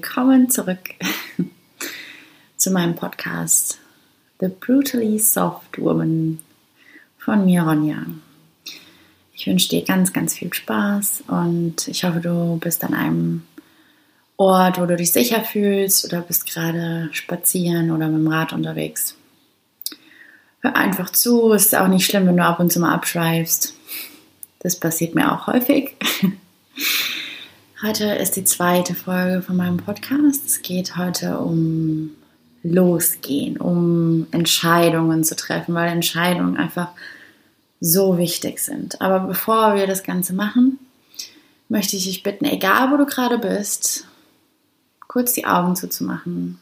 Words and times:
Willkommen 0.00 0.48
zurück 0.48 0.94
zu 2.56 2.70
meinem 2.70 2.94
Podcast 2.94 3.80
The 4.38 4.46
Brutally 4.46 5.18
Soft 5.18 5.76
Woman 5.76 6.38
von 7.18 7.44
mir, 7.44 7.62
Ronja. 7.62 8.06
Ich 9.34 9.48
wünsche 9.48 9.70
dir 9.70 9.84
ganz, 9.84 10.12
ganz 10.12 10.34
viel 10.34 10.54
Spaß 10.54 11.24
und 11.26 11.88
ich 11.88 12.04
hoffe, 12.04 12.20
du 12.20 12.58
bist 12.58 12.84
an 12.84 12.94
einem 12.94 13.42
Ort, 14.36 14.80
wo 14.80 14.86
du 14.86 14.94
dich 14.94 15.10
sicher 15.10 15.42
fühlst 15.42 16.04
oder 16.04 16.20
bist 16.20 16.46
gerade 16.46 17.08
spazieren 17.10 17.90
oder 17.90 18.06
mit 18.06 18.20
dem 18.20 18.32
Rad 18.32 18.52
unterwegs. 18.52 19.16
Hör 20.60 20.76
einfach 20.76 21.10
zu, 21.10 21.50
ist 21.50 21.74
auch 21.74 21.88
nicht 21.88 22.06
schlimm, 22.06 22.28
wenn 22.28 22.36
du 22.36 22.44
ab 22.44 22.60
und 22.60 22.72
zu 22.72 22.78
mal 22.78 22.94
abschweifst. 22.94 23.74
Das 24.60 24.78
passiert 24.78 25.16
mir 25.16 25.32
auch 25.32 25.48
häufig. 25.48 25.96
Heute 27.80 28.06
ist 28.06 28.34
die 28.34 28.42
zweite 28.42 28.96
Folge 28.96 29.40
von 29.40 29.54
meinem 29.54 29.76
Podcast. 29.76 30.44
Es 30.44 30.62
geht 30.62 30.96
heute 30.96 31.38
um 31.38 32.10
Losgehen, 32.64 33.56
um 33.56 34.26
Entscheidungen 34.32 35.22
zu 35.22 35.36
treffen, 35.36 35.76
weil 35.76 35.88
Entscheidungen 35.88 36.56
einfach 36.56 36.88
so 37.78 38.18
wichtig 38.18 38.58
sind. 38.58 39.00
Aber 39.00 39.20
bevor 39.20 39.76
wir 39.76 39.86
das 39.86 40.02
Ganze 40.02 40.34
machen, 40.34 40.80
möchte 41.68 41.94
ich 41.94 42.06
dich 42.06 42.24
bitten, 42.24 42.46
egal 42.46 42.90
wo 42.90 42.96
du 42.96 43.06
gerade 43.06 43.38
bist, 43.38 44.08
kurz 45.06 45.34
die 45.34 45.46
Augen 45.46 45.76
zuzumachen 45.76 46.58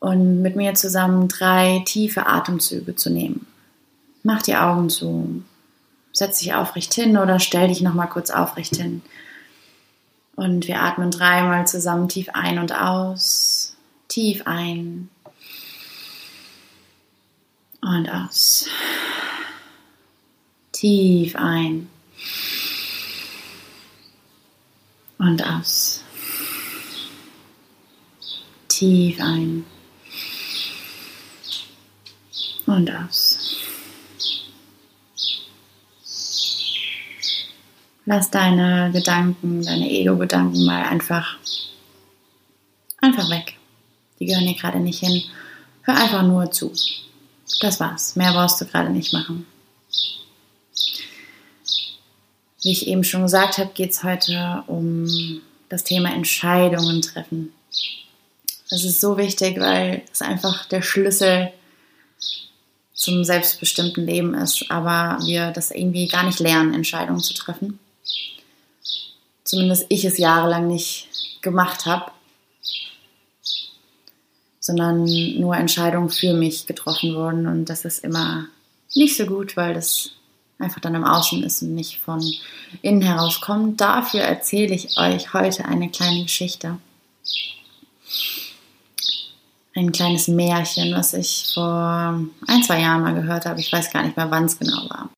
und 0.00 0.42
mit 0.42 0.56
mir 0.56 0.74
zusammen 0.74 1.28
drei 1.28 1.84
tiefe 1.86 2.26
Atemzüge 2.26 2.96
zu 2.96 3.08
nehmen. 3.08 3.46
Mach 4.24 4.42
die 4.42 4.56
Augen 4.56 4.90
zu, 4.90 5.44
setz 6.12 6.40
dich 6.40 6.54
aufrecht 6.54 6.92
hin 6.92 7.16
oder 7.16 7.38
stell 7.38 7.68
dich 7.68 7.82
nochmal 7.82 8.08
kurz 8.08 8.30
aufrecht 8.30 8.74
hin. 8.74 9.02
Und 10.36 10.68
wir 10.68 10.82
atmen 10.82 11.10
dreimal 11.10 11.66
zusammen 11.66 12.08
tief 12.08 12.28
ein 12.34 12.58
und 12.58 12.72
aus. 12.72 13.74
Tief 14.08 14.42
ein 14.44 15.08
und 17.80 18.08
aus. 18.08 18.68
Tief 20.72 21.34
ein 21.36 21.88
und 25.18 25.42
aus. 25.42 26.04
Tief 28.68 29.18
ein 29.20 29.64
und 32.66 32.90
aus. 32.90 33.35
Lass 38.08 38.30
deine 38.30 38.92
Gedanken, 38.92 39.64
deine 39.64 39.90
Ego-Gedanken 39.90 40.64
mal 40.64 40.84
einfach, 40.84 41.38
einfach 43.00 43.28
weg. 43.30 43.56
Die 44.20 44.26
gehören 44.26 44.46
hier 44.46 44.56
gerade 44.56 44.78
nicht 44.78 45.00
hin. 45.00 45.24
Hör 45.82 45.96
einfach 45.96 46.22
nur 46.22 46.52
zu. 46.52 46.72
Das 47.60 47.80
war's. 47.80 48.14
Mehr 48.14 48.32
brauchst 48.32 48.60
du 48.60 48.64
gerade 48.64 48.90
nicht 48.90 49.12
machen. 49.12 49.44
Wie 52.62 52.70
ich 52.70 52.86
eben 52.86 53.02
schon 53.02 53.22
gesagt 53.22 53.58
habe, 53.58 53.72
geht 53.74 53.90
es 53.90 54.04
heute 54.04 54.62
um 54.68 55.42
das 55.68 55.82
Thema 55.82 56.14
Entscheidungen 56.14 57.02
treffen. 57.02 57.52
Das 58.70 58.84
ist 58.84 59.00
so 59.00 59.18
wichtig, 59.18 59.58
weil 59.58 60.02
es 60.12 60.22
einfach 60.22 60.66
der 60.66 60.82
Schlüssel 60.82 61.52
zum 62.94 63.24
selbstbestimmten 63.24 64.06
Leben 64.06 64.34
ist, 64.34 64.64
aber 64.68 65.18
wir 65.26 65.50
das 65.50 65.72
irgendwie 65.72 66.06
gar 66.06 66.24
nicht 66.24 66.38
lernen, 66.38 66.72
Entscheidungen 66.72 67.20
zu 67.20 67.34
treffen 67.34 67.80
zumindest 69.44 69.86
ich 69.88 70.04
es 70.04 70.18
jahrelang 70.18 70.66
nicht 70.66 71.08
gemacht 71.40 71.86
habe, 71.86 72.10
sondern 74.60 75.04
nur 75.38 75.56
Entscheidungen 75.56 76.10
für 76.10 76.34
mich 76.34 76.66
getroffen 76.66 77.14
wurden. 77.14 77.46
Und 77.46 77.66
das 77.66 77.84
ist 77.84 78.04
immer 78.04 78.46
nicht 78.94 79.16
so 79.16 79.26
gut, 79.26 79.56
weil 79.56 79.74
das 79.74 80.10
einfach 80.58 80.80
dann 80.80 80.94
im 80.94 81.04
Außen 81.04 81.42
ist 81.42 81.62
und 81.62 81.74
nicht 81.74 82.00
von 82.00 82.22
innen 82.82 83.02
heraus 83.02 83.40
kommt. 83.40 83.80
Dafür 83.80 84.20
erzähle 84.20 84.74
ich 84.74 84.98
euch 84.98 85.32
heute 85.32 85.64
eine 85.66 85.90
kleine 85.90 86.24
Geschichte. 86.24 86.78
Ein 89.74 89.92
kleines 89.92 90.26
Märchen, 90.26 90.94
was 90.94 91.12
ich 91.12 91.52
vor 91.52 92.18
ein, 92.46 92.62
zwei 92.64 92.80
Jahren 92.80 93.02
mal 93.02 93.14
gehört 93.14 93.44
habe. 93.44 93.60
Ich 93.60 93.70
weiß 93.70 93.92
gar 93.92 94.02
nicht 94.02 94.16
mehr, 94.16 94.30
wann 94.30 94.46
es 94.46 94.58
genau 94.58 94.88
war. 94.88 95.10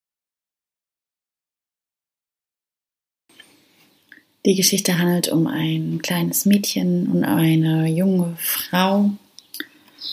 Die 4.49 4.55
Geschichte 4.55 4.99
handelt 4.99 5.29
um 5.29 5.47
ein 5.47 6.01
kleines 6.03 6.47
Mädchen 6.47 7.07
und 7.09 7.23
eine 7.23 7.87
junge 7.87 8.35
Frau. 8.39 9.11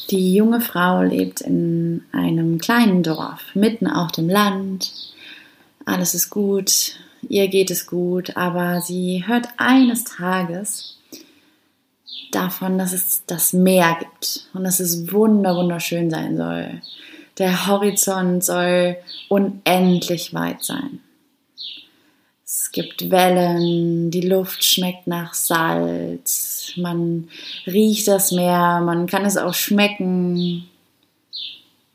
Die 0.09 0.35
junge 0.35 0.59
Frau 0.59 1.03
lebt 1.03 1.40
in 1.40 2.03
einem 2.12 2.57
kleinen 2.57 3.01
Dorf, 3.01 3.41
mitten 3.53 3.88
auf 3.88 4.12
dem 4.12 4.28
Land. 4.28 4.91
Alles 5.85 6.16
ist 6.16 6.31
gut, 6.31 6.97
ihr 7.29 7.47
geht 7.47 7.72
es 7.72 7.88
gut, 7.88 8.35
aber 8.35 8.81
sie 8.81 9.23
hört 9.25 9.47
eines 9.56 10.03
Tages 10.03 10.97
davon, 12.34 12.78
dass 12.78 12.91
es 12.91 13.23
das 13.28 13.53
Meer 13.53 13.96
gibt 13.97 14.50
und 14.53 14.66
dass 14.66 14.81
es 14.81 15.13
wunder 15.13 15.56
wunderschön 15.56 16.09
sein 16.09 16.35
soll. 16.35 16.81
Der 17.38 17.67
Horizont 17.67 18.44
soll 18.44 18.97
unendlich 19.29 20.34
weit 20.34 20.62
sein. 20.62 21.00
Es 22.48 22.72
gibt 22.72 23.10
Wellen, 23.10 24.12
die 24.12 24.22
Luft 24.22 24.64
schmeckt 24.64 25.08
nach 25.08 25.34
Salz, 25.34 26.74
man 26.76 27.28
riecht 27.66 28.08
das 28.08 28.32
Meer, 28.32 28.82
man 28.86 29.08
kann 29.08 29.26
es 29.26 29.36
auch 29.36 29.56
schmecken. 29.56 30.70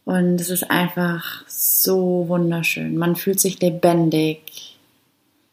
Und 0.04 0.40
es 0.40 0.50
ist 0.50 0.68
einfach 0.68 1.44
so 1.46 2.24
wunderschön. 2.26 2.96
Man 2.96 3.14
fühlt 3.14 3.38
sich 3.38 3.60
lebendig. 3.60 4.76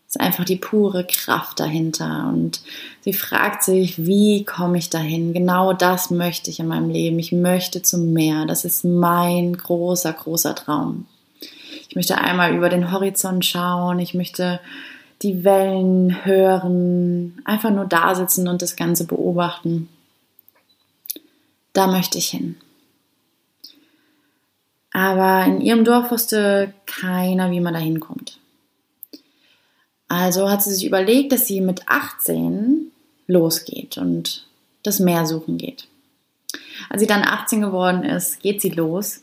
Es 0.07 0.15
ist 0.15 0.19
einfach 0.19 0.45
die 0.45 0.55
pure 0.55 1.05
Kraft 1.05 1.59
dahinter. 1.59 2.31
Und 2.33 2.61
sie 3.01 3.13
fragt 3.13 3.61
sich, 3.61 4.03
wie 4.03 4.45
komme 4.45 4.79
ich 4.79 4.89
dahin? 4.89 5.31
Genau 5.31 5.73
das 5.73 6.09
möchte 6.09 6.49
ich 6.49 6.59
in 6.59 6.67
meinem 6.67 6.89
Leben. 6.89 7.19
Ich 7.19 7.31
möchte 7.31 7.83
zum 7.83 8.13
Meer. 8.13 8.47
Das 8.47 8.65
ist 8.65 8.83
mein 8.83 9.55
großer, 9.55 10.11
großer 10.13 10.55
Traum. 10.55 11.05
Ich 11.97 12.09
möchte 12.09 12.23
einmal 12.23 12.53
über 12.53 12.69
den 12.69 12.91
Horizont 12.91 13.43
schauen. 13.43 13.97
Ich 13.97 14.13
möchte 14.13 14.59
die 15.23 15.43
Wellen 15.43 16.25
hören, 16.25 17.41
einfach 17.43 17.71
nur 17.71 17.85
da 17.85 18.13
sitzen 18.13 18.47
und 18.47 18.61
das 18.61 18.75
Ganze 18.75 19.07
beobachten. 19.07 19.89
Da 21.73 21.87
möchte 21.87 22.19
ich 22.19 22.27
hin. 22.27 22.55
Aber 24.93 25.43
in 25.47 25.59
ihrem 25.59 25.85
Dorf 25.85 26.11
wusste 26.11 26.71
keiner, 26.85 27.49
wie 27.49 27.61
man 27.61 27.73
da 27.73 27.79
hinkommt. 27.79 28.37
Also 30.07 30.51
hat 30.51 30.61
sie 30.61 30.75
sich 30.75 30.85
überlegt, 30.85 31.31
dass 31.31 31.47
sie 31.47 31.61
mit 31.61 31.89
18 31.89 32.91
losgeht 33.25 33.97
und 33.97 34.45
das 34.83 34.99
Meer 34.99 35.25
suchen 35.25 35.57
geht. 35.57 35.87
Als 36.91 37.01
sie 37.01 37.07
dann 37.07 37.23
18 37.23 37.59
geworden 37.61 38.03
ist, 38.03 38.39
geht 38.43 38.61
sie 38.61 38.69
los 38.69 39.21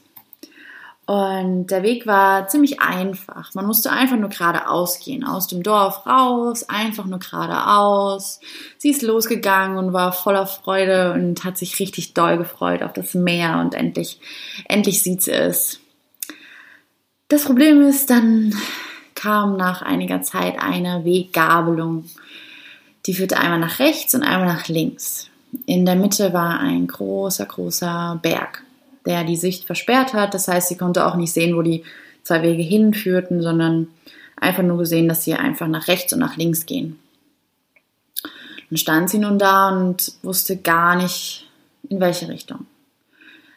und 1.07 1.67
der 1.67 1.83
Weg 1.83 2.07
war 2.07 2.49
ziemlich 2.49 2.81
einfach. 2.81 3.55
Man 3.55 3.67
musste 3.67 3.93
einfach 3.93 4.17
nur 4.17 4.31
geradeaus 4.31 5.01
gehen, 5.01 5.23
aus 5.25 5.47
dem 5.47 5.63
Dorf 5.63 6.07
raus, 6.07 6.67
einfach 6.69 7.05
nur 7.05 7.19
geradeaus. 7.19 8.41
Sie 8.79 8.89
ist 8.89 9.03
losgegangen 9.03 9.77
und 9.77 9.93
war 9.93 10.13
voller 10.13 10.47
Freude 10.47 11.13
und 11.13 11.45
hat 11.45 11.59
sich 11.59 11.79
richtig 11.79 12.15
doll 12.15 12.39
gefreut 12.39 12.83
auf 12.83 12.95
das 12.95 13.13
Meer 13.13 13.59
und 13.59 13.75
endlich, 13.75 14.19
endlich 14.67 15.03
sieht 15.03 15.23
sie 15.23 15.33
es. 15.33 15.81
Das 17.29 17.45
Problem 17.45 17.83
ist, 17.83 18.09
dann 18.09 18.55
kam 19.15 19.59
nach 19.59 19.83
einiger 19.83 20.23
Zeit 20.23 20.59
eine 20.59 21.05
Weggabelung. 21.05 22.09
Die 23.05 23.15
führte 23.15 23.37
einmal 23.37 23.59
nach 23.59 23.79
rechts 23.79 24.15
und 24.15 24.23
einmal 24.23 24.49
nach 24.49 24.69
links. 24.69 25.29
In 25.67 25.85
der 25.85 25.97
Mitte 25.97 26.33
war 26.33 26.61
ein 26.61 26.87
großer, 26.87 27.45
großer 27.45 28.19
Berg 28.23 28.63
der 29.07 29.25
die 29.25 29.37
Sicht 29.37 29.65
versperrt 29.65 30.15
hat. 30.15 30.35
Das 30.35 30.49
heißt, 30.49 30.69
sie 30.69 30.77
konnte 30.77 31.07
auch 31.07 31.17
nicht 31.17 31.33
sehen, 31.33 31.57
wo 31.57 31.63
die 31.63 31.85
zwei 32.23 32.43
Wege 32.43 32.63
hinführten, 32.63 33.43
sondern 33.43 33.89
einfach 34.37 34.63
nur 34.63 34.79
gesehen, 34.79 35.09
dass 35.09 35.25
sie 35.25 35.35
einfach 35.35 35.69
nach 35.69 35.89
rechts 35.89 36.13
und 36.13 36.21
nach 36.21 36.37
links 36.37 36.67
gehen. 36.67 36.99
Dann 38.71 38.79
stand 38.79 39.11
sie 39.11 39.19
nun 39.19 39.39
da 39.39 39.69
und 39.69 40.15
wusste 40.23 40.57
gar 40.57 40.97
nicht, 40.97 41.49
in 41.89 42.01
welche 42.01 42.29
Richtung. 42.29 42.67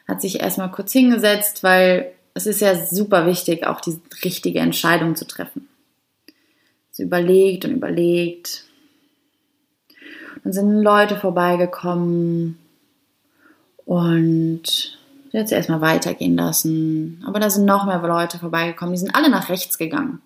Hat 0.06 0.20
sich 0.20 0.40
erstmal 0.40 0.70
kurz 0.70 0.92
hingesetzt, 0.92 1.62
weil 1.62 2.12
es 2.34 2.46
ist 2.46 2.60
ja 2.60 2.74
super 2.74 3.26
wichtig, 3.26 3.66
auch 3.66 3.80
die 3.80 3.98
richtige 4.24 4.60
Entscheidung 4.60 5.16
zu 5.16 5.26
treffen. 5.26 5.68
Sie 6.90 7.02
überlegt 7.02 7.64
und 7.64 7.72
überlegt. 7.72 8.64
Dann 10.44 10.52
sind 10.52 10.82
Leute 10.82 11.16
vorbeigekommen 11.16 12.58
und 13.84 14.97
Sie 15.30 15.38
hat 15.38 15.48
sie 15.48 15.54
erstmal 15.54 15.80
weitergehen 15.80 16.36
lassen. 16.36 17.22
Aber 17.26 17.40
da 17.40 17.50
sind 17.50 17.64
noch 17.64 17.84
mehr 17.84 18.00
Leute 18.00 18.38
vorbeigekommen. 18.38 18.94
Die 18.94 19.00
sind 19.00 19.14
alle 19.14 19.28
nach 19.28 19.48
rechts 19.48 19.78
gegangen. 19.78 20.20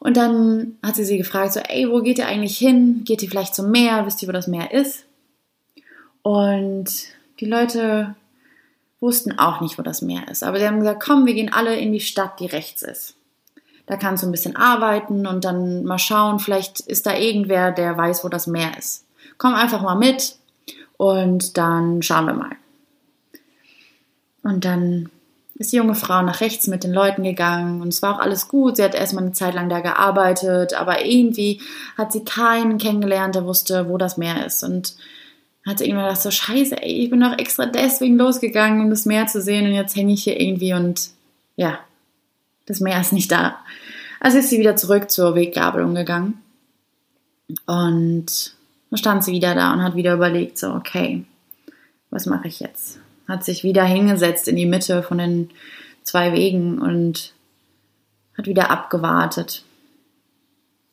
Und 0.00 0.16
dann 0.16 0.78
hat 0.82 0.96
sie 0.96 1.04
sie 1.04 1.18
gefragt, 1.18 1.52
so, 1.52 1.60
ey, 1.60 1.88
wo 1.90 2.00
geht 2.00 2.18
ihr 2.18 2.26
eigentlich 2.26 2.56
hin? 2.56 3.02
Geht 3.04 3.22
ihr 3.22 3.28
vielleicht 3.28 3.54
zum 3.54 3.70
Meer? 3.70 4.06
Wisst 4.06 4.22
ihr, 4.22 4.28
wo 4.28 4.32
das 4.32 4.48
Meer 4.48 4.72
ist? 4.72 5.04
Und 6.22 6.86
die 7.38 7.44
Leute 7.44 8.14
wussten 9.00 9.38
auch 9.38 9.60
nicht, 9.60 9.78
wo 9.78 9.82
das 9.82 10.02
Meer 10.02 10.28
ist. 10.28 10.42
Aber 10.42 10.58
sie 10.58 10.66
haben 10.66 10.78
gesagt, 10.78 11.02
komm, 11.02 11.26
wir 11.26 11.34
gehen 11.34 11.52
alle 11.52 11.76
in 11.76 11.92
die 11.92 12.00
Stadt, 12.00 12.40
die 12.40 12.46
rechts 12.46 12.82
ist. 12.82 13.14
Da 13.86 13.96
kannst 13.96 14.22
du 14.22 14.28
ein 14.28 14.32
bisschen 14.32 14.56
arbeiten 14.56 15.26
und 15.26 15.44
dann 15.44 15.84
mal 15.84 15.98
schauen, 15.98 16.38
vielleicht 16.38 16.80
ist 16.80 17.06
da 17.06 17.16
irgendwer, 17.16 17.72
der 17.72 17.96
weiß, 17.96 18.24
wo 18.24 18.28
das 18.28 18.46
Meer 18.46 18.78
ist. 18.78 19.04
Komm 19.36 19.54
einfach 19.54 19.82
mal 19.82 19.96
mit 19.96 20.36
und 20.96 21.56
dann 21.58 22.02
schauen 22.02 22.26
wir 22.26 22.34
mal. 22.34 22.56
Und 24.42 24.64
dann 24.64 25.10
ist 25.60 25.72
die 25.72 25.76
junge 25.76 25.94
Frau 25.94 26.22
nach 26.22 26.40
rechts 26.40 26.66
mit 26.68 26.84
den 26.84 26.92
Leuten 26.92 27.22
gegangen 27.22 27.82
und 27.82 27.88
es 27.88 28.00
war 28.00 28.14
auch 28.14 28.20
alles 28.20 28.48
gut. 28.48 28.76
Sie 28.76 28.82
hat 28.82 28.94
erstmal 28.94 29.24
eine 29.24 29.32
Zeit 29.32 29.54
lang 29.54 29.68
da 29.68 29.80
gearbeitet, 29.80 30.72
aber 30.72 31.04
irgendwie 31.04 31.60
hat 31.98 32.12
sie 32.12 32.24
keinen 32.24 32.78
kennengelernt, 32.78 33.34
der 33.34 33.44
wusste, 33.44 33.88
wo 33.88 33.98
das 33.98 34.16
Meer 34.16 34.46
ist. 34.46 34.62
Und 34.62 34.94
hat 35.66 35.78
sie 35.78 35.84
irgendwann 35.84 36.06
gedacht, 36.06 36.22
so 36.22 36.30
scheiße, 36.30 36.80
ey, 36.80 37.04
ich 37.04 37.10
bin 37.10 37.20
doch 37.20 37.36
extra 37.38 37.66
deswegen 37.66 38.16
losgegangen, 38.16 38.80
um 38.80 38.90
das 38.90 39.04
Meer 39.04 39.26
zu 39.26 39.42
sehen 39.42 39.66
und 39.66 39.74
jetzt 39.74 39.94
hänge 39.96 40.14
ich 40.14 40.24
hier 40.24 40.40
irgendwie 40.40 40.72
und 40.72 41.10
ja, 41.56 41.78
das 42.64 42.80
Meer 42.80 43.00
ist 43.00 43.12
nicht 43.12 43.30
da. 43.30 43.58
Also 44.20 44.38
ist 44.38 44.48
sie 44.48 44.58
wieder 44.58 44.76
zurück 44.76 45.10
zur 45.10 45.34
Weggabelung 45.34 45.94
gegangen 45.94 46.40
und 47.66 48.54
dann 48.88 48.96
stand 48.96 49.24
sie 49.24 49.32
wieder 49.32 49.54
da 49.54 49.72
und 49.72 49.82
hat 49.82 49.94
wieder 49.94 50.14
überlegt, 50.14 50.58
so 50.58 50.72
okay, 50.72 51.24
was 52.08 52.26
mache 52.26 52.48
ich 52.48 52.60
jetzt? 52.60 52.99
Hat 53.30 53.44
sich 53.44 53.64
wieder 53.64 53.84
hingesetzt 53.84 54.48
in 54.48 54.56
die 54.56 54.66
Mitte 54.66 55.02
von 55.02 55.18
den 55.18 55.50
zwei 56.02 56.32
Wegen 56.32 56.80
und 56.80 57.32
hat 58.36 58.46
wieder 58.46 58.70
abgewartet. 58.70 59.64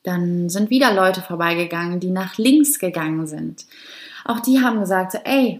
Dann 0.04 0.50
sind 0.50 0.69
wieder 0.69 0.94
Leute 0.94 1.22
vorbeigegangen, 1.22 2.00
die 2.00 2.12
nach 2.12 2.38
links 2.38 2.80
gegangen 2.80 3.28
sind. 3.28 3.66
Auch 4.24 4.39
die 4.39 4.62
haben 4.62 4.80
gesagt, 4.80 5.13
so, 5.13 5.18
ey, 5.24 5.60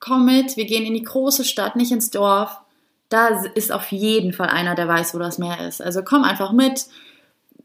komm 0.00 0.26
mit, 0.26 0.56
wir 0.56 0.66
gehen 0.66 0.84
in 0.84 0.94
die 0.94 1.02
große 1.02 1.44
Stadt, 1.44 1.76
nicht 1.76 1.92
ins 1.92 2.10
Dorf. 2.10 2.58
Da 3.08 3.28
ist 3.54 3.72
auf 3.72 3.92
jeden 3.92 4.32
Fall 4.32 4.48
einer, 4.48 4.74
der 4.74 4.88
weiß, 4.88 5.14
wo 5.14 5.18
das 5.18 5.38
Meer 5.38 5.66
ist. 5.66 5.80
Also 5.80 6.02
komm 6.02 6.24
einfach 6.24 6.52
mit. 6.52 6.86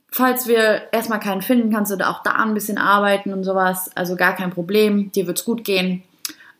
Falls 0.10 0.48
wir 0.48 0.84
erstmal 0.92 1.20
keinen 1.20 1.42
finden, 1.42 1.72
kannst 1.72 1.92
du 1.92 2.08
auch 2.08 2.22
da 2.22 2.32
ein 2.32 2.54
bisschen 2.54 2.78
arbeiten 2.78 3.34
und 3.34 3.44
sowas. 3.44 3.90
Also 3.96 4.16
gar 4.16 4.36
kein 4.36 4.52
Problem, 4.52 5.12
dir 5.12 5.26
wird's 5.26 5.46
gut 5.46 5.64
gehen. 5.64 6.04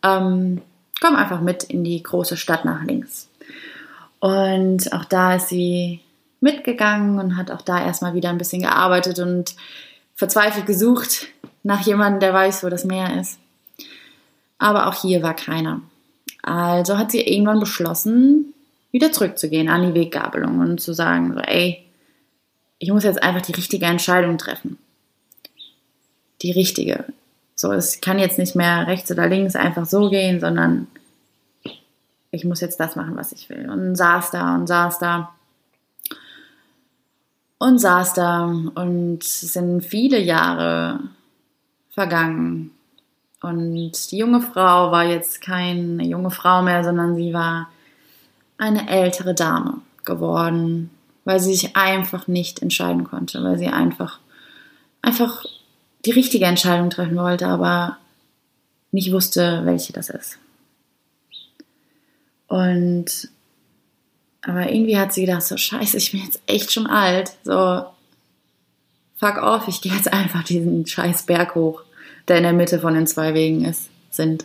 Ähm, 0.02 0.62
komm 1.02 1.16
einfach 1.16 1.40
mit 1.40 1.64
in 1.64 1.82
die 1.82 2.00
große 2.00 2.36
Stadt 2.36 2.64
nach 2.64 2.84
links. 2.84 3.28
Und 4.20 4.92
auch 4.92 5.04
da 5.04 5.34
ist 5.34 5.48
sie 5.48 6.00
mitgegangen 6.40 7.18
und 7.18 7.36
hat 7.36 7.50
auch 7.50 7.62
da 7.62 7.84
erstmal 7.84 8.14
wieder 8.14 8.30
ein 8.30 8.38
bisschen 8.38 8.62
gearbeitet 8.62 9.18
und 9.18 9.56
verzweifelt 10.14 10.64
gesucht 10.64 11.26
nach 11.64 11.84
jemandem, 11.84 12.20
der 12.20 12.32
weiß, 12.32 12.62
wo 12.62 12.68
das 12.68 12.84
Meer 12.84 13.20
ist. 13.20 13.40
Aber 14.58 14.86
auch 14.86 15.02
hier 15.02 15.24
war 15.24 15.34
keiner. 15.34 15.80
Also 16.42 16.98
hat 16.98 17.10
sie 17.10 17.20
irgendwann 17.20 17.58
beschlossen, 17.58 18.54
wieder 18.92 19.10
zurückzugehen 19.10 19.68
an 19.68 19.82
die 19.82 20.00
Weggabelung 20.00 20.60
und 20.60 20.80
zu 20.80 20.92
sagen, 20.92 21.32
so, 21.34 21.40
ey, 21.40 21.84
ich 22.78 22.92
muss 22.92 23.02
jetzt 23.02 23.22
einfach 23.22 23.42
die 23.42 23.52
richtige 23.52 23.86
Entscheidung 23.86 24.38
treffen. 24.38 24.78
Die 26.42 26.52
richtige. 26.52 27.06
So, 27.62 27.70
es 27.70 28.00
kann 28.00 28.18
jetzt 28.18 28.40
nicht 28.40 28.56
mehr 28.56 28.88
rechts 28.88 29.08
oder 29.12 29.28
links 29.28 29.54
einfach 29.54 29.86
so 29.86 30.10
gehen, 30.10 30.40
sondern 30.40 30.88
ich 32.32 32.44
muss 32.44 32.60
jetzt 32.60 32.80
das 32.80 32.96
machen, 32.96 33.14
was 33.14 33.30
ich 33.30 33.48
will. 33.50 33.70
Und 33.70 33.94
saß 33.94 34.32
da 34.32 34.56
und 34.56 34.66
saß 34.66 34.98
da 34.98 35.32
und 37.58 37.78
saß 37.78 38.14
da 38.14 38.46
und 38.46 39.18
es 39.22 39.42
sind 39.42 39.84
viele 39.84 40.18
Jahre 40.18 40.98
vergangen. 41.90 42.72
Und 43.40 44.10
die 44.10 44.18
junge 44.18 44.40
Frau 44.40 44.90
war 44.90 45.04
jetzt 45.04 45.40
keine 45.40 46.04
junge 46.04 46.32
Frau 46.32 46.62
mehr, 46.62 46.82
sondern 46.82 47.14
sie 47.14 47.32
war 47.32 47.68
eine 48.58 48.90
ältere 48.90 49.34
Dame 49.34 49.74
geworden, 50.04 50.90
weil 51.24 51.38
sie 51.38 51.54
sich 51.54 51.76
einfach 51.76 52.26
nicht 52.26 52.60
entscheiden 52.60 53.04
konnte, 53.04 53.44
weil 53.44 53.56
sie 53.56 53.68
einfach, 53.68 54.18
einfach 55.00 55.44
die 56.04 56.10
richtige 56.10 56.46
Entscheidung 56.46 56.90
treffen 56.90 57.16
wollte, 57.16 57.46
aber 57.46 57.98
nicht 58.90 59.12
wusste, 59.12 59.62
welche 59.64 59.92
das 59.92 60.10
ist. 60.10 60.38
Und 62.48 63.30
aber 64.42 64.70
irgendwie 64.70 64.98
hat 64.98 65.12
sie 65.12 65.24
gedacht, 65.24 65.42
so 65.42 65.56
scheiße, 65.56 65.96
ich 65.96 66.10
bin 66.10 66.22
jetzt 66.22 66.42
echt 66.46 66.72
schon 66.72 66.88
alt. 66.88 67.32
So, 67.44 67.84
fuck 69.16 69.40
off, 69.40 69.68
ich 69.68 69.80
gehe 69.80 69.94
jetzt 69.94 70.12
einfach 70.12 70.42
diesen 70.42 70.84
scheiß 70.84 71.22
Berg 71.26 71.54
hoch, 71.54 71.82
der 72.26 72.38
in 72.38 72.42
der 72.42 72.52
Mitte 72.52 72.80
von 72.80 72.94
den 72.94 73.06
zwei 73.06 73.34
Wegen 73.34 73.64
ist, 73.64 73.88
sind. 74.10 74.44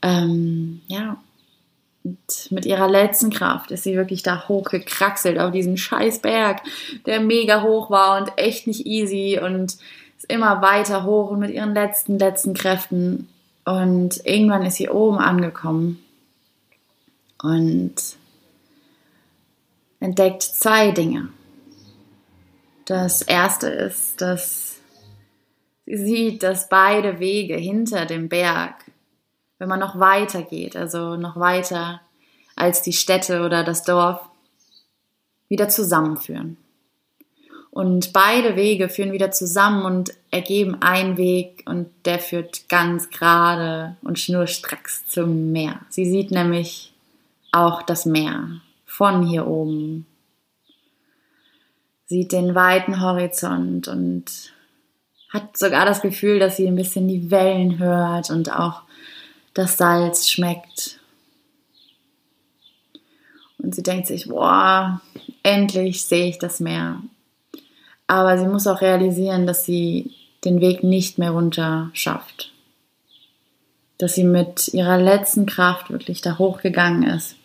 Ähm, 0.00 0.80
ja. 0.86 1.16
Und 2.04 2.50
mit 2.50 2.64
ihrer 2.64 2.88
letzten 2.88 3.30
Kraft 3.30 3.70
ist 3.70 3.84
sie 3.84 3.96
wirklich 3.96 4.22
da 4.22 4.48
hochgekraxelt 4.48 5.38
auf 5.38 5.52
diesen 5.52 5.76
scheiß 5.76 6.20
Berg, 6.20 6.62
der 7.06 7.20
mega 7.20 7.62
hoch 7.62 7.90
war 7.90 8.20
und 8.20 8.32
echt 8.36 8.66
nicht 8.66 8.86
easy 8.86 9.40
und 9.42 9.76
ist 10.22 10.32
immer 10.32 10.62
weiter 10.62 11.04
hoch 11.04 11.30
und 11.30 11.40
mit 11.40 11.50
ihren 11.50 11.74
letzten, 11.74 12.18
letzten 12.18 12.54
Kräften. 12.54 13.28
Und 13.64 14.24
irgendwann 14.24 14.64
ist 14.64 14.76
sie 14.76 14.88
oben 14.88 15.18
angekommen 15.18 16.02
und 17.42 17.94
entdeckt 20.00 20.42
zwei 20.42 20.90
Dinge. 20.90 21.28
Das 22.84 23.22
erste 23.22 23.68
ist, 23.68 24.20
dass 24.20 24.80
sie 25.86 25.96
sieht, 25.96 26.42
dass 26.42 26.68
beide 26.68 27.20
Wege 27.20 27.56
hinter 27.56 28.06
dem 28.06 28.28
Berg, 28.28 28.74
wenn 29.58 29.68
man 29.68 29.80
noch 29.80 29.98
weiter 29.98 30.42
geht, 30.42 30.76
also 30.76 31.16
noch 31.16 31.36
weiter 31.36 32.00
als 32.56 32.82
die 32.82 32.92
Städte 32.92 33.44
oder 33.44 33.62
das 33.62 33.84
Dorf, 33.84 34.20
wieder 35.48 35.68
zusammenführen. 35.68 36.56
Und 37.72 38.12
beide 38.12 38.54
Wege 38.54 38.90
führen 38.90 39.12
wieder 39.12 39.30
zusammen 39.30 39.86
und 39.86 40.12
ergeben 40.30 40.82
einen 40.82 41.16
Weg 41.16 41.62
und 41.64 41.88
der 42.04 42.18
führt 42.18 42.68
ganz 42.68 43.08
gerade 43.08 43.96
und 44.02 44.18
schnurstracks 44.18 45.06
zum 45.06 45.52
Meer. 45.52 45.80
Sie 45.88 46.04
sieht 46.04 46.30
nämlich 46.30 46.92
auch 47.50 47.80
das 47.80 48.04
Meer 48.04 48.60
von 48.84 49.26
hier 49.26 49.46
oben. 49.46 50.06
Sieht 52.04 52.32
den 52.32 52.54
weiten 52.54 53.00
Horizont 53.00 53.88
und 53.88 54.52
hat 55.30 55.56
sogar 55.56 55.86
das 55.86 56.02
Gefühl, 56.02 56.38
dass 56.38 56.58
sie 56.58 56.66
ein 56.66 56.76
bisschen 56.76 57.08
die 57.08 57.30
Wellen 57.30 57.78
hört 57.78 58.28
und 58.28 58.52
auch 58.52 58.82
das 59.54 59.78
Salz 59.78 60.28
schmeckt. 60.28 61.00
Und 63.56 63.74
sie 63.74 63.82
denkt 63.82 64.08
sich, 64.08 64.28
boah, 64.28 65.00
endlich 65.42 66.04
sehe 66.04 66.28
ich 66.28 66.38
das 66.38 66.60
Meer. 66.60 67.00
Aber 68.12 68.36
sie 68.36 68.44
muss 68.46 68.66
auch 68.66 68.82
realisieren, 68.82 69.46
dass 69.46 69.64
sie 69.64 70.10
den 70.44 70.60
Weg 70.60 70.84
nicht 70.84 71.16
mehr 71.16 71.30
runter 71.30 71.88
schafft. 71.94 72.52
Dass 73.96 74.14
sie 74.14 74.24
mit 74.24 74.68
ihrer 74.74 74.98
letzten 74.98 75.46
Kraft 75.46 75.90
wirklich 75.90 76.20
da 76.20 76.36
hochgegangen 76.36 77.04
ist. 77.04 77.36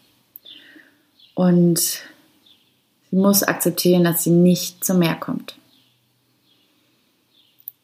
Und 1.35 1.79
sie 1.79 3.15
muss 3.15 3.43
akzeptieren, 3.43 4.03
dass 4.03 4.25
sie 4.25 4.31
nicht 4.31 4.83
zum 4.83 4.99
Meer 4.99 5.15
kommt. 5.15 5.55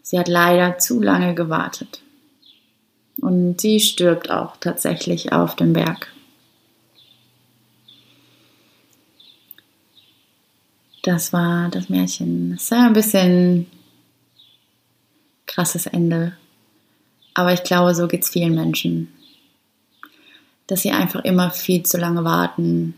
Sie 0.02 0.20
hat 0.20 0.28
leider 0.28 0.78
zu 0.78 1.02
lange 1.02 1.36
gewartet. 1.36 2.02
Und 3.22 3.62
sie 3.62 3.80
stirbt 3.80 4.30
auch 4.30 4.58
tatsächlich 4.58 5.32
auf 5.32 5.56
dem 5.56 5.72
Berg. 5.72 6.12
Das 11.04 11.34
war 11.34 11.70
das 11.70 11.90
Märchen. 11.90 12.52
Das 12.52 12.72
war 12.72 12.86
ein 12.86 12.94
bisschen 12.94 13.68
krasses 15.46 15.86
Ende. 15.86 16.32
Aber 17.34 17.52
ich 17.52 17.64
glaube, 17.64 17.94
so 17.94 18.08
geht 18.08 18.24
es 18.24 18.30
vielen 18.30 18.56
Menschen. 18.56 19.10
Dass 20.66 20.82
sie 20.82 20.92
einfach 20.92 21.26
immer 21.26 21.52
viel 21.52 21.84
zu 21.84 21.98
lange 21.98 22.24
warten, 22.24 22.94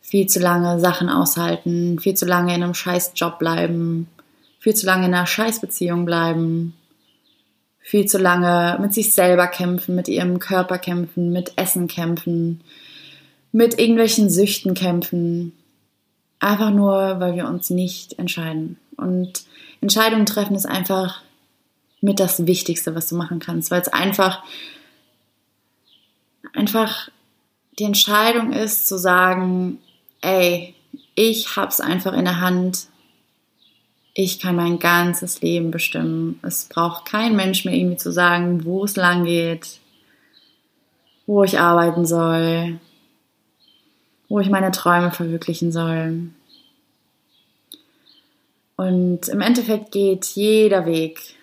viel 0.00 0.28
zu 0.28 0.38
lange 0.38 0.78
Sachen 0.78 1.08
aushalten, 1.08 1.98
viel 1.98 2.14
zu 2.14 2.26
lange 2.26 2.54
in 2.54 2.62
einem 2.62 2.74
Scheißjob 2.74 3.40
bleiben, 3.40 4.06
viel 4.60 4.74
zu 4.74 4.86
lange 4.86 5.06
in 5.06 5.14
einer 5.14 5.26
Scheißbeziehung 5.26 6.04
bleiben, 6.04 6.74
viel 7.80 8.06
zu 8.06 8.18
lange 8.18 8.78
mit 8.80 8.94
sich 8.94 9.12
selber 9.12 9.48
kämpfen, 9.48 9.96
mit 9.96 10.06
ihrem 10.06 10.38
Körper 10.38 10.78
kämpfen, 10.78 11.32
mit 11.32 11.54
Essen 11.56 11.88
kämpfen, 11.88 12.60
mit 13.50 13.80
irgendwelchen 13.80 14.30
Süchten 14.30 14.74
kämpfen, 14.74 15.54
Einfach 16.40 16.70
nur, 16.70 17.20
weil 17.20 17.36
wir 17.36 17.46
uns 17.46 17.70
nicht 17.70 18.18
entscheiden. 18.18 18.78
Und 18.96 19.44
Entscheidungen 19.80 20.26
treffen 20.26 20.56
ist 20.56 20.66
einfach 20.66 21.22
mit 22.00 22.18
das 22.18 22.46
Wichtigste, 22.46 22.94
was 22.94 23.08
du 23.08 23.14
machen 23.14 23.40
kannst, 23.40 23.70
weil 23.70 23.82
es 23.82 23.88
einfach, 23.88 24.42
einfach 26.54 27.10
die 27.78 27.84
Entscheidung 27.84 28.52
ist 28.52 28.88
zu 28.88 28.98
sagen, 28.98 29.78
ey, 30.22 30.74
ich 31.14 31.56
hab's 31.56 31.80
einfach 31.80 32.14
in 32.14 32.24
der 32.24 32.40
Hand, 32.40 32.86
ich 34.14 34.38
kann 34.38 34.56
mein 34.56 34.78
ganzes 34.78 35.40
Leben 35.40 35.70
bestimmen. 35.70 36.40
Es 36.42 36.64
braucht 36.64 37.06
kein 37.06 37.36
Mensch 37.36 37.64
mehr 37.64 37.74
irgendwie 37.74 37.96
zu 37.96 38.12
sagen, 38.12 38.64
wo 38.64 38.84
es 38.84 38.96
lang 38.96 39.24
geht, 39.24 39.78
wo 41.26 41.44
ich 41.44 41.60
arbeiten 41.60 42.06
soll, 42.06 42.80
wo 44.30 44.38
ich 44.38 44.48
meine 44.48 44.70
Träume 44.70 45.10
verwirklichen 45.10 45.72
soll. 45.72 46.30
Und 48.76 49.28
im 49.28 49.40
Endeffekt 49.42 49.90
geht 49.90 50.24
jeder 50.24 50.86
Weg, 50.86 51.34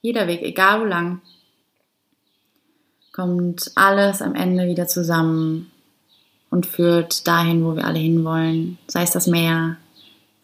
jeder 0.00 0.26
Weg, 0.26 0.42
egal 0.42 0.80
wo 0.80 0.84
lang, 0.86 1.20
kommt 3.12 3.70
alles 3.76 4.22
am 4.22 4.34
Ende 4.34 4.66
wieder 4.66 4.88
zusammen 4.88 5.70
und 6.50 6.66
führt 6.66 7.28
dahin, 7.28 7.64
wo 7.64 7.76
wir 7.76 7.84
alle 7.84 8.00
hinwollen. 8.00 8.78
Sei 8.88 9.02
es 9.02 9.12
das 9.12 9.26
Meer, 9.26 9.76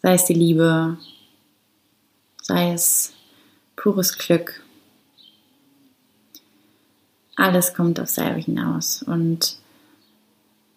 sei 0.03 0.13
es 0.13 0.25
die 0.25 0.35
Liebe, 0.35 0.97
sei 2.43 2.73
es 2.73 3.11
pures 3.75 4.17
Glück. 4.19 4.63
Alles 7.35 7.73
kommt 7.73 7.99
auf 7.99 8.09
selber 8.09 8.39
hinaus 8.39 9.01
und 9.01 9.60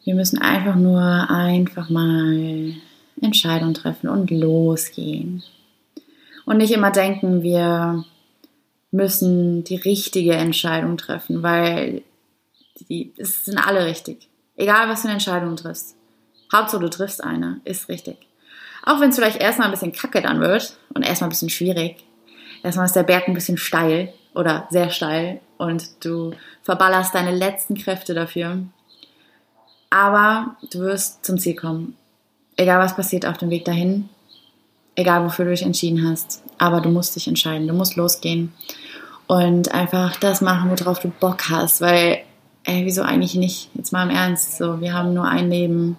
wir 0.04 0.14
müssen 0.14 0.38
einfach 0.38 0.76
nur 0.76 1.00
einfach 1.30 1.88
mal 1.88 2.74
Entscheidungen 3.20 3.74
treffen 3.74 4.08
und 4.08 4.30
losgehen. 4.30 5.42
Und 6.44 6.58
nicht 6.58 6.72
immer 6.72 6.90
denken, 6.90 7.42
wir 7.42 8.04
müssen 8.90 9.64
die 9.64 9.76
richtige 9.76 10.34
Entscheidung 10.34 10.96
treffen, 10.96 11.42
weil 11.42 12.02
die, 12.88 13.12
es 13.16 13.44
sind 13.44 13.58
alle 13.58 13.86
richtig. 13.86 14.28
Egal, 14.56 14.88
was 14.88 15.00
für 15.00 15.08
eine 15.08 15.14
Entscheidung 15.14 15.56
du 15.56 15.62
triffst. 15.62 15.96
Hauptsache, 16.52 16.80
du 16.80 16.90
triffst 16.90 17.24
eine, 17.24 17.60
ist 17.64 17.88
richtig. 17.88 18.18
Auch 18.84 19.00
wenn 19.00 19.10
es 19.10 19.16
vielleicht 19.16 19.40
erstmal 19.40 19.68
ein 19.68 19.72
bisschen 19.72 19.92
kacke 19.92 20.20
dann 20.20 20.40
wird 20.40 20.76
und 20.94 21.02
erstmal 21.02 21.28
ein 21.28 21.32
bisschen 21.32 21.50
schwierig. 21.50 22.04
Erstmal 22.62 22.86
ist 22.86 22.96
der 22.96 23.02
Berg 23.02 23.26
ein 23.26 23.34
bisschen 23.34 23.56
steil 23.56 24.12
oder 24.34 24.68
sehr 24.70 24.90
steil 24.90 25.40
und 25.58 26.04
du 26.04 26.32
verballerst 26.62 27.14
deine 27.14 27.34
letzten 27.34 27.74
Kräfte 27.74 28.14
dafür. 28.14 28.58
Aber 29.94 30.56
du 30.72 30.80
wirst 30.80 31.24
zum 31.24 31.38
Ziel 31.38 31.54
kommen. 31.54 31.96
Egal 32.56 32.80
was 32.80 32.96
passiert 32.96 33.24
auf 33.26 33.38
dem 33.38 33.50
Weg 33.50 33.64
dahin, 33.64 34.08
egal 34.96 35.24
wofür 35.24 35.44
du 35.44 35.52
dich 35.52 35.62
entschieden 35.62 36.08
hast. 36.10 36.42
Aber 36.58 36.80
du 36.80 36.88
musst 36.88 37.14
dich 37.14 37.28
entscheiden, 37.28 37.68
du 37.68 37.74
musst 37.74 37.94
losgehen 37.94 38.52
und 39.28 39.72
einfach 39.72 40.16
das 40.16 40.40
machen, 40.40 40.68
worauf 40.68 40.98
du 40.98 41.10
Bock 41.20 41.48
hast, 41.48 41.80
weil 41.80 42.24
ey, 42.64 42.84
wieso 42.84 43.02
eigentlich 43.02 43.36
nicht? 43.36 43.70
Jetzt 43.74 43.92
mal 43.92 44.02
im 44.02 44.14
Ernst, 44.14 44.58
so, 44.58 44.80
wir 44.80 44.94
haben 44.94 45.14
nur 45.14 45.26
ein 45.26 45.48
Leben. 45.48 45.96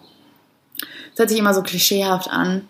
Das 1.11 1.19
hört 1.19 1.29
sich 1.29 1.39
immer 1.39 1.53
so 1.53 1.63
klischeehaft 1.63 2.29
an, 2.29 2.67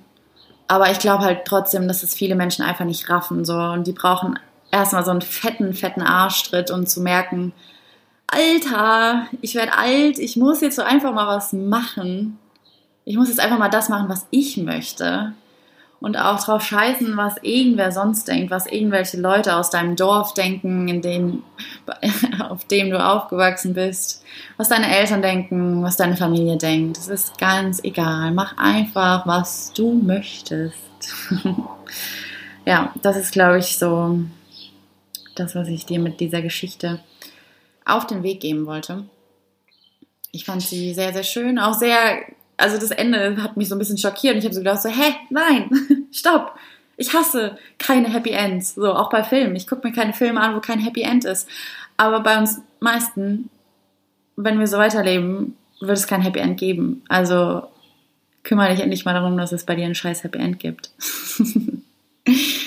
aber 0.67 0.91
ich 0.91 0.99
glaube 0.99 1.23
halt 1.23 1.45
trotzdem, 1.45 1.87
dass 1.87 2.03
es 2.03 2.13
viele 2.13 2.35
Menschen 2.35 2.63
einfach 2.63 2.85
nicht 2.85 3.09
raffen, 3.09 3.45
so, 3.45 3.57
und 3.57 3.87
die 3.87 3.93
brauchen 3.93 4.37
erstmal 4.69 5.03
so 5.03 5.09
einen 5.09 5.21
fetten, 5.21 5.73
fetten 5.73 6.03
Arschtritt, 6.03 6.69
um 6.69 6.85
zu 6.85 7.01
merken, 7.01 7.51
Alter, 8.27 9.27
ich 9.41 9.55
werde 9.55 9.77
alt, 9.77 10.19
ich 10.19 10.35
muss 10.35 10.61
jetzt 10.61 10.75
so 10.75 10.81
einfach 10.81 11.13
mal 11.13 11.27
was 11.27 11.53
machen. 11.53 12.39
Ich 13.05 13.17
muss 13.17 13.29
jetzt 13.29 13.39
einfach 13.39 13.59
mal 13.59 13.69
das 13.69 13.89
machen, 13.89 14.09
was 14.09 14.27
ich 14.31 14.57
möchte 14.57 15.33
und 16.05 16.17
auch 16.17 16.43
drauf 16.43 16.63
scheißen, 16.63 17.17
was 17.17 17.35
irgendwer 17.41 17.91
sonst 17.91 18.27
denkt, 18.27 18.51
was 18.51 18.67
irgendwelche 18.67 19.19
Leute 19.19 19.55
aus 19.55 19.71
deinem 19.71 19.95
Dorf 19.95 20.35
denken, 20.35 20.87
in 20.87 21.01
dem, 21.01 21.43
auf 22.47 22.65
dem 22.65 22.91
du 22.91 23.03
aufgewachsen 23.03 23.73
bist, 23.73 24.23
was 24.55 24.69
deine 24.69 24.95
Eltern 24.95 25.23
denken, 25.23 25.81
was 25.81 25.97
deine 25.97 26.15
Familie 26.15 26.57
denkt. 26.57 26.97
Es 26.97 27.07
ist 27.07 27.39
ganz 27.39 27.83
egal. 27.83 28.31
Mach 28.31 28.55
einfach, 28.57 29.25
was 29.25 29.73
du 29.73 29.93
möchtest. 29.93 30.77
ja, 32.65 32.93
das 33.01 33.17
ist, 33.17 33.31
glaube 33.31 33.59
ich, 33.59 33.77
so 33.77 34.19
das, 35.35 35.55
was 35.55 35.67
ich 35.69 35.87
dir 35.87 35.99
mit 35.99 36.19
dieser 36.19 36.43
Geschichte 36.43 36.99
auf 37.85 38.07
den 38.07 38.23
Weg 38.23 38.41
geben 38.41 38.65
wollte. 38.65 39.05
Ich 40.31 40.45
fand 40.45 40.61
sie 40.61 40.93
sehr, 40.93 41.13
sehr 41.13 41.23
schön, 41.23 41.59
auch 41.59 41.73
sehr 41.73 42.25
also 42.57 42.77
das 42.77 42.91
Ende 42.91 43.41
hat 43.41 43.57
mich 43.57 43.69
so 43.69 43.75
ein 43.75 43.79
bisschen 43.79 43.97
schockiert 43.97 44.35
und 44.35 44.39
ich 44.39 44.45
habe 44.45 44.55
so 44.55 44.61
gedacht 44.61 44.81
so, 44.81 44.89
hä, 44.89 45.15
nein, 45.29 45.69
stopp. 46.11 46.57
Ich 46.97 47.13
hasse 47.13 47.57
keine 47.77 48.11
Happy 48.11 48.31
Ends. 48.31 48.75
So, 48.75 48.93
auch 48.93 49.09
bei 49.09 49.23
Filmen. 49.23 49.55
Ich 49.55 49.67
gucke 49.67 49.85
mir 49.85 49.93
keine 49.93 50.13
Filme 50.13 50.39
an, 50.39 50.55
wo 50.55 50.61
kein 50.61 50.79
Happy 50.79 51.01
End 51.01 51.25
ist. 51.25 51.49
Aber 51.97 52.21
bei 52.21 52.37
uns 52.37 52.61
meisten, 52.79 53.49
wenn 54.37 54.59
wir 54.59 54.67
so 54.67 54.77
weiterleben, 54.77 55.57
wird 55.81 55.97
es 55.97 56.07
kein 56.07 56.21
Happy 56.21 56.39
End 56.39 56.57
geben. 56.57 57.03
Also 57.09 57.63
kümmere 58.43 58.71
dich 58.71 58.79
endlich 58.79 59.03
mal 59.03 59.13
darum, 59.13 59.37
dass 59.37 59.51
es 59.51 59.65
bei 59.65 59.75
dir 59.75 59.85
ein 59.85 59.95
scheiß 59.95 60.23
Happy 60.23 60.37
End 60.37 60.59
gibt. 60.59 60.91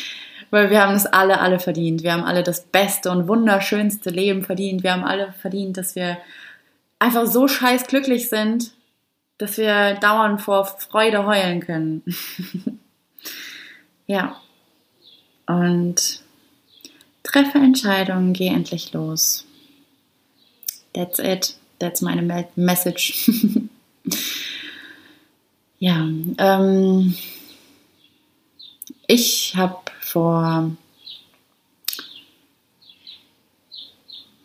Weil 0.50 0.70
wir 0.70 0.82
haben 0.82 0.94
es 0.94 1.06
alle, 1.06 1.40
alle 1.40 1.60
verdient. 1.60 2.02
Wir 2.02 2.12
haben 2.12 2.24
alle 2.24 2.42
das 2.42 2.64
beste 2.64 3.10
und 3.10 3.28
wunderschönste 3.28 4.10
Leben 4.10 4.42
verdient. 4.42 4.82
Wir 4.82 4.92
haben 4.92 5.04
alle 5.04 5.32
verdient, 5.32 5.76
dass 5.76 5.94
wir 5.94 6.18
einfach 6.98 7.26
so 7.26 7.48
scheiß 7.48 7.86
glücklich 7.86 8.28
sind 8.28 8.72
dass 9.38 9.56
wir 9.56 9.94
dauernd 9.94 10.42
vor 10.42 10.66
Freude 10.66 11.24
heulen 11.24 11.60
können. 11.60 12.02
ja. 14.06 14.40
Und 15.46 16.22
treffe 17.22 17.58
Entscheidungen, 17.58 18.32
geh 18.32 18.48
endlich 18.48 18.92
los. 18.92 19.46
That's 20.92 21.20
it. 21.20 21.56
That's 21.78 22.02
meine 22.02 22.48
Message. 22.56 23.30
ja, 25.78 25.96
ähm, 26.38 27.14
ich 29.06 29.54
habe 29.56 29.78
vor 30.08 30.70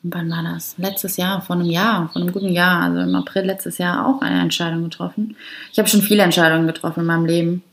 wann 0.04 0.30
war 0.30 0.44
das? 0.44 0.78
Letztes 0.78 1.18
Jahr, 1.18 1.42
vor 1.42 1.56
einem 1.56 1.70
Jahr, 1.70 2.10
vor 2.10 2.22
einem 2.22 2.34
guten 2.34 2.52
Jahr, 2.52 2.82
also 2.82 3.00
im 3.00 3.16
April 3.16 3.46
letztes 3.46 3.78
Jahr 3.78 4.06
auch 4.06 4.22
eine 4.22 4.42
Entscheidung 4.42 4.84
getroffen. 4.84 5.36
Ich 5.72 5.80
habe 5.80 5.88
schon 5.88 6.02
viele 6.02 6.24
Entscheidungen 6.24 6.68
getroffen 6.68 7.02
in 7.02 7.06
meinem 7.06 7.26
Leben, 7.26 7.64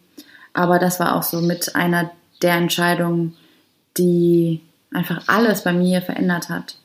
aber 0.52 0.78
das 0.78 1.00
war 1.00 1.16
auch 1.16 1.24
so 1.24 1.40
mit 1.40 1.74
einer 1.74 2.10
der 2.40 2.54
Entscheidungen, 2.54 3.36
die 3.98 4.60
einfach 4.94 5.22
alles 5.26 5.64
bei 5.64 5.72
mir 5.72 6.02
verändert 6.02 6.48
hat. 6.48 6.76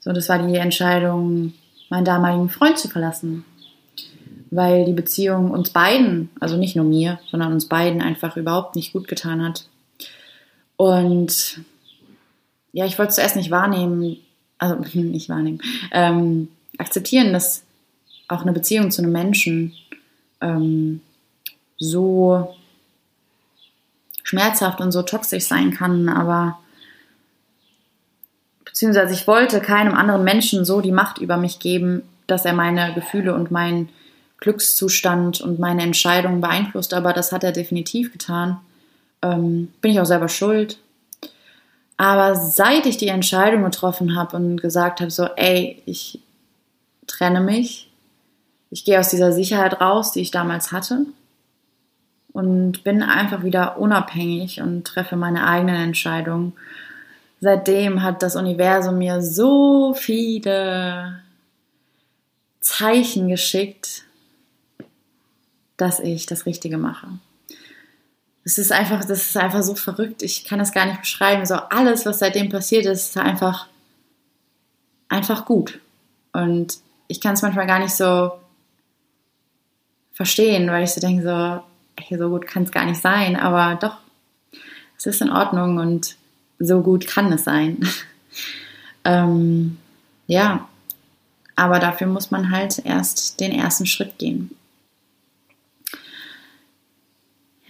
So, 0.00 0.12
das 0.12 0.28
war 0.28 0.38
die 0.44 0.56
Entscheidung, 0.56 1.54
meinen 1.88 2.04
damaligen 2.04 2.48
Freund 2.48 2.78
zu 2.78 2.88
verlassen, 2.88 3.44
weil 4.50 4.84
die 4.84 4.92
Beziehung 4.92 5.50
uns 5.50 5.70
beiden, 5.70 6.30
also 6.40 6.56
nicht 6.56 6.74
nur 6.74 6.84
mir, 6.84 7.20
sondern 7.30 7.52
uns 7.52 7.68
beiden 7.68 8.02
einfach 8.02 8.36
überhaupt 8.36 8.76
nicht 8.76 8.92
gut 8.92 9.06
getan 9.08 9.44
hat. 9.44 9.66
Und 10.80 11.60
ja, 12.72 12.86
ich 12.86 12.98
wollte 12.98 13.12
zuerst 13.12 13.36
nicht 13.36 13.50
wahrnehmen, 13.50 14.16
also 14.56 14.76
nicht 14.94 15.28
wahrnehmen, 15.28 15.60
ähm, 15.92 16.48
akzeptieren, 16.78 17.34
dass 17.34 17.64
auch 18.28 18.40
eine 18.40 18.54
Beziehung 18.54 18.90
zu 18.90 19.02
einem 19.02 19.12
Menschen 19.12 19.74
ähm, 20.40 21.02
so 21.76 22.56
schmerzhaft 24.22 24.80
und 24.80 24.90
so 24.90 25.02
toxisch 25.02 25.44
sein 25.44 25.74
kann, 25.74 26.08
aber 26.08 26.58
beziehungsweise 28.64 29.12
ich 29.12 29.26
wollte 29.26 29.60
keinem 29.60 29.92
anderen 29.92 30.24
Menschen 30.24 30.64
so 30.64 30.80
die 30.80 30.92
Macht 30.92 31.18
über 31.18 31.36
mich 31.36 31.58
geben, 31.58 32.04
dass 32.26 32.46
er 32.46 32.54
meine 32.54 32.94
Gefühle 32.94 33.34
und 33.34 33.50
meinen 33.50 33.90
Glückszustand 34.38 35.42
und 35.42 35.58
meine 35.58 35.82
Entscheidungen 35.82 36.40
beeinflusst, 36.40 36.94
aber 36.94 37.12
das 37.12 37.32
hat 37.32 37.44
er 37.44 37.52
definitiv 37.52 38.12
getan. 38.12 38.60
Ähm, 39.22 39.72
bin 39.80 39.92
ich 39.92 40.00
auch 40.00 40.06
selber 40.06 40.28
schuld, 40.28 40.78
aber 41.98 42.34
seit 42.34 42.86
ich 42.86 42.96
die 42.96 43.08
Entscheidung 43.08 43.62
getroffen 43.62 44.16
habe 44.16 44.36
und 44.36 44.56
gesagt 44.56 45.02
habe, 45.02 45.10
so, 45.10 45.24
ey, 45.36 45.82
ich 45.84 46.18
trenne 47.06 47.42
mich, 47.42 47.90
ich 48.70 48.86
gehe 48.86 48.98
aus 48.98 49.10
dieser 49.10 49.32
Sicherheit 49.32 49.82
raus, 49.82 50.12
die 50.12 50.20
ich 50.20 50.30
damals 50.30 50.72
hatte 50.72 51.04
und 52.32 52.84
bin 52.84 53.02
einfach 53.02 53.42
wieder 53.42 53.78
unabhängig 53.78 54.62
und 54.62 54.86
treffe 54.86 55.16
meine 55.16 55.46
eigenen 55.46 55.76
Entscheidungen. 55.76 56.54
Seitdem 57.42 58.02
hat 58.02 58.22
das 58.22 58.34
Universum 58.34 58.96
mir 58.96 59.20
so 59.20 59.92
viele 59.92 61.20
Zeichen 62.60 63.28
geschickt, 63.28 64.04
dass 65.76 66.00
ich 66.00 66.24
das 66.24 66.46
Richtige 66.46 66.78
mache 66.78 67.08
es 68.44 68.58
ist 68.58 68.72
einfach, 68.72 69.04
das 69.04 69.26
ist 69.26 69.36
einfach 69.36 69.62
so 69.62 69.74
verrückt. 69.74 70.22
Ich 70.22 70.44
kann 70.44 70.58
das 70.58 70.72
gar 70.72 70.86
nicht 70.86 71.00
beschreiben. 71.00 71.44
So 71.44 71.54
alles, 71.54 72.06
was 72.06 72.20
seitdem 72.20 72.48
passiert 72.48 72.86
ist, 72.86 73.10
ist 73.10 73.18
einfach, 73.18 73.66
einfach 75.08 75.44
gut. 75.44 75.78
Und 76.32 76.78
ich 77.08 77.20
kann 77.20 77.34
es 77.34 77.42
manchmal 77.42 77.66
gar 77.66 77.80
nicht 77.80 77.94
so 77.94 78.32
verstehen, 80.12 80.68
weil 80.70 80.84
ich 80.84 80.90
so 80.90 81.00
denke, 81.00 81.22
so, 81.22 81.62
hey, 82.02 82.18
so 82.18 82.28
gut 82.30 82.46
kann 82.46 82.62
es 82.62 82.72
gar 82.72 82.86
nicht 82.86 83.00
sein. 83.00 83.36
Aber 83.36 83.76
doch, 83.76 83.98
es 84.96 85.06
ist 85.06 85.20
in 85.20 85.30
Ordnung 85.30 85.78
und 85.78 86.16
so 86.58 86.80
gut 86.80 87.06
kann 87.06 87.32
es 87.32 87.44
sein. 87.44 87.86
ähm, 89.04 89.78
ja, 90.26 90.68
aber 91.56 91.78
dafür 91.78 92.06
muss 92.06 92.30
man 92.30 92.50
halt 92.50 92.84
erst 92.84 93.40
den 93.40 93.52
ersten 93.52 93.86
Schritt 93.86 94.18
gehen. 94.18 94.56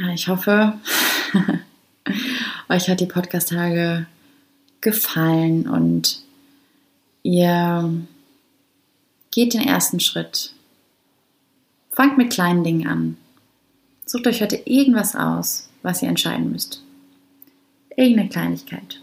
Ja, 0.01 0.15
ich 0.15 0.29
hoffe, 0.29 0.73
euch 2.71 2.89
hat 2.89 3.01
die 3.01 3.07
Podcast-Tage 3.07 4.07
gefallen 4.81 5.69
und 5.69 6.23
ihr 7.23 7.93
geht 9.31 9.53
den 9.53 9.61
ersten 9.61 10.01
Schritt. 10.01 10.55
Fangt 11.91 12.17
mit 12.17 12.33
kleinen 12.33 12.65
Dingen 12.65 12.87
an. 12.87 13.17
Sucht 14.07 14.27
euch 14.27 14.41
heute 14.41 14.57
irgendwas 14.65 15.15
aus, 15.15 15.69
was 15.83 16.01
ihr 16.01 16.09
entscheiden 16.09 16.51
müsst. 16.51 16.83
Irgendeine 17.95 18.31
Kleinigkeit. 18.31 19.01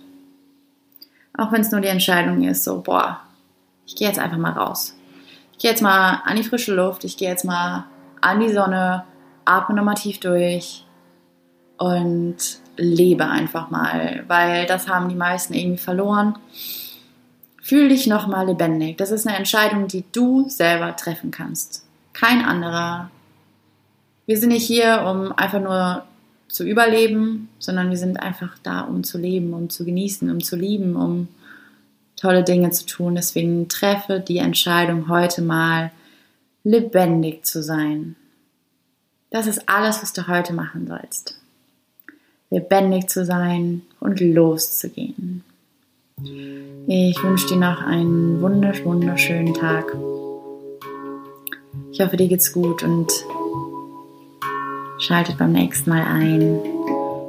Auch 1.37 1.51
wenn 1.51 1.61
es 1.61 1.71
nur 1.71 1.81
die 1.81 1.89
Entscheidung 1.89 2.41
ist, 2.41 2.63
so, 2.63 2.81
boah, 2.81 3.21
ich 3.85 3.95
gehe 3.95 4.07
jetzt 4.07 4.19
einfach 4.19 4.37
mal 4.37 4.53
raus. 4.53 4.95
Ich 5.53 5.59
gehe 5.59 5.69
jetzt 5.69 5.83
mal 5.83 6.23
an 6.25 6.37
die 6.37 6.43
frische 6.43 6.73
Luft, 6.73 7.03
ich 7.03 7.17
gehe 7.17 7.29
jetzt 7.29 7.45
mal 7.45 7.85
an 8.19 8.39
die 8.39 8.51
Sonne, 8.51 9.03
atme 9.45 9.75
nochmal 9.75 9.95
tief 9.95 10.19
durch 10.19 10.83
und 11.77 12.37
lebe 12.77 13.27
einfach 13.27 13.69
mal, 13.69 14.23
weil 14.27 14.65
das 14.65 14.87
haben 14.87 15.09
die 15.09 15.15
meisten 15.15 15.53
irgendwie 15.53 15.81
verloren. 15.81 16.37
Fühl 17.61 17.89
dich 17.89 18.07
nochmal 18.07 18.47
lebendig. 18.47 18.97
Das 18.97 19.11
ist 19.11 19.27
eine 19.27 19.37
Entscheidung, 19.37 19.87
die 19.87 20.03
du 20.11 20.47
selber 20.49 20.95
treffen 20.95 21.31
kannst. 21.31 21.85
Kein 22.13 22.43
anderer. 22.43 23.11
Wir 24.25 24.37
sind 24.37 24.49
nicht 24.49 24.65
hier, 24.65 25.03
um 25.05 25.31
einfach 25.33 25.61
nur 25.61 26.03
zu 26.47 26.63
überleben, 26.63 27.49
sondern 27.59 27.89
wir 27.89 27.97
sind 27.97 28.21
einfach 28.21 28.57
da, 28.63 28.81
um 28.81 29.03
zu 29.03 29.17
leben, 29.17 29.53
um 29.53 29.69
zu 29.69 29.85
genießen, 29.85 30.29
um 30.31 30.41
zu 30.41 30.55
lieben, 30.55 30.95
um 30.95 31.27
tolle 32.15 32.43
Dinge 32.43 32.71
zu 32.71 32.85
tun. 32.85 33.15
Deswegen 33.15 33.67
treffe 33.67 34.19
die 34.19 34.37
Entscheidung 34.37 35.09
heute 35.09 35.41
mal 35.41 35.91
lebendig 36.63 37.45
zu 37.45 37.61
sein. 37.61 38.15
Das 39.29 39.45
ist 39.45 39.67
alles, 39.67 40.01
was 40.01 40.13
du 40.13 40.27
heute 40.27 40.53
machen 40.53 40.87
sollst. 40.87 41.39
Lebendig 42.49 43.09
zu 43.09 43.25
sein 43.25 43.81
und 43.99 44.19
loszugehen. 44.19 45.43
Ich 46.87 47.21
wünsche 47.21 47.47
dir 47.47 47.57
noch 47.57 47.81
einen 47.81 48.41
wundersch 48.41 48.83
wunderschönen 48.85 49.53
Tag. 49.53 49.95
Ich 51.91 51.99
hoffe, 51.99 52.15
dir 52.15 52.27
geht's 52.27 52.53
gut 52.53 52.83
und 52.83 53.11
schaltet 54.99 55.37
beim 55.37 55.51
nächsten 55.51 55.89
Mal 55.89 56.03
ein. 56.03 56.59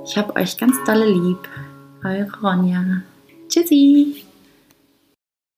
Ich 0.04 0.16
habe 0.16 0.36
euch 0.36 0.56
ganz 0.56 0.76
dolle 0.86 1.10
lieb. 1.10 1.48
Eure 2.04 2.30
Ronja. 2.40 3.02
Tschüssi. 3.48 4.27